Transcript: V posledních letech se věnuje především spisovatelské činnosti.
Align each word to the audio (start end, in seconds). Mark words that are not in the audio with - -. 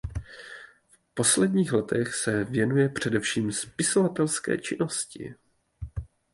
V 0.89 1.13
posledních 1.13 1.73
letech 1.73 2.15
se 2.15 2.43
věnuje 2.43 2.89
především 2.89 3.51
spisovatelské 3.51 4.57
činnosti. 4.57 5.35